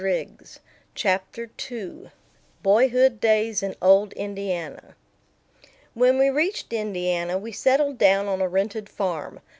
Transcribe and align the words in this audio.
]CHAPTER 0.95 1.45
TWO 1.57 2.09
BOYHOOD 2.63 3.19
DAYS 3.19 3.61
IN 3.61 3.75
OLD 3.83 4.13
INDIANA 4.15 4.95
WHEN 5.93 6.17
we 6.17 6.31
reached 6.31 6.73
Indiana 6.73 7.37
we 7.37 7.51
settled 7.51 7.99
down 7.99 8.25
on 8.27 8.41
a 8.41 8.49
rented 8.49 8.89
farm. 8.89 9.39